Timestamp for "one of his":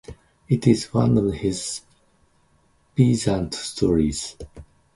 0.95-1.81